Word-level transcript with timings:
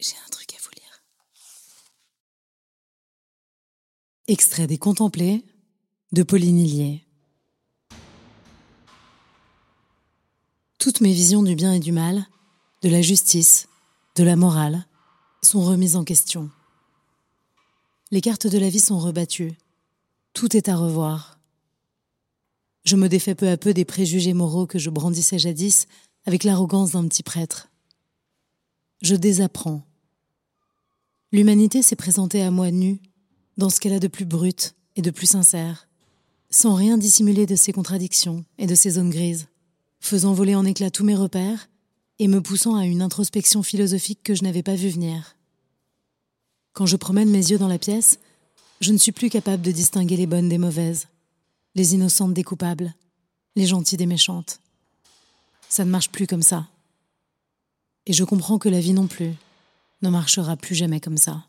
J'ai 0.00 0.16
un 0.26 0.30
truc 0.30 0.54
à 0.54 0.56
vous 0.62 0.70
lire. 0.74 1.02
Extrait 4.28 4.66
des 4.66 4.78
Contemplés 4.78 5.44
de 6.12 6.22
Pauline 6.22 6.58
Hillier. 6.58 7.04
Toutes 10.78 11.02
mes 11.02 11.12
visions 11.12 11.42
du 11.42 11.54
bien 11.54 11.74
et 11.74 11.80
du 11.80 11.92
mal, 11.92 12.26
de 12.80 12.88
la 12.88 13.02
justice, 13.02 13.68
de 14.16 14.24
la 14.24 14.36
morale, 14.36 14.86
sont 15.42 15.60
remises 15.60 15.96
en 15.96 16.04
question. 16.04 16.50
Les 18.10 18.22
cartes 18.22 18.46
de 18.46 18.58
la 18.58 18.70
vie 18.70 18.80
sont 18.80 18.98
rebattues. 18.98 19.52
Tout 20.32 20.56
est 20.56 20.70
à 20.70 20.76
revoir. 20.76 21.38
Je 22.84 22.96
me 22.96 23.10
défais 23.10 23.34
peu 23.34 23.50
à 23.50 23.58
peu 23.58 23.74
des 23.74 23.84
préjugés 23.84 24.32
moraux 24.32 24.66
que 24.66 24.78
je 24.78 24.88
brandissais 24.88 25.38
jadis 25.38 25.88
avec 26.24 26.44
l'arrogance 26.44 26.92
d'un 26.92 27.06
petit 27.06 27.22
prêtre. 27.22 27.68
Je 29.02 29.14
désapprends 29.14 29.84
L'humanité 31.32 31.80
s'est 31.82 31.94
présentée 31.94 32.42
à 32.42 32.50
moi 32.50 32.72
nue, 32.72 33.00
dans 33.56 33.70
ce 33.70 33.78
qu'elle 33.78 33.92
a 33.92 34.00
de 34.00 34.08
plus 34.08 34.24
brut 34.24 34.74
et 34.96 35.02
de 35.02 35.12
plus 35.12 35.28
sincère, 35.28 35.86
sans 36.50 36.74
rien 36.74 36.98
dissimuler 36.98 37.46
de 37.46 37.54
ses 37.54 37.72
contradictions 37.72 38.44
et 38.58 38.66
de 38.66 38.74
ses 38.74 38.90
zones 38.90 39.10
grises, 39.10 39.46
faisant 40.00 40.32
voler 40.32 40.56
en 40.56 40.64
éclats 40.64 40.90
tous 40.90 41.04
mes 41.04 41.14
repères 41.14 41.68
et 42.18 42.26
me 42.26 42.40
poussant 42.40 42.74
à 42.74 42.84
une 42.84 43.00
introspection 43.00 43.62
philosophique 43.62 44.24
que 44.24 44.34
je 44.34 44.42
n'avais 44.42 44.64
pas 44.64 44.74
vue 44.74 44.88
venir. 44.88 45.36
Quand 46.72 46.86
je 46.86 46.96
promène 46.96 47.30
mes 47.30 47.50
yeux 47.50 47.58
dans 47.58 47.68
la 47.68 47.78
pièce, 47.78 48.18
je 48.80 48.92
ne 48.92 48.98
suis 48.98 49.12
plus 49.12 49.30
capable 49.30 49.62
de 49.62 49.70
distinguer 49.70 50.16
les 50.16 50.26
bonnes 50.26 50.48
des 50.48 50.58
mauvaises, 50.58 51.06
les 51.76 51.94
innocentes 51.94 52.34
des 52.34 52.42
coupables, 52.42 52.92
les 53.54 53.66
gentilles 53.66 53.98
des 53.98 54.06
méchantes. 54.06 54.60
Ça 55.68 55.84
ne 55.84 55.90
marche 55.90 56.10
plus 56.10 56.26
comme 56.26 56.42
ça. 56.42 56.66
Et 58.06 58.12
je 58.12 58.24
comprends 58.24 58.58
que 58.58 58.68
la 58.68 58.80
vie 58.80 58.94
non 58.94 59.06
plus 59.06 59.34
ne 60.02 60.10
marchera 60.10 60.56
plus 60.56 60.74
jamais 60.74 61.00
comme 61.00 61.18
ça. 61.18 61.44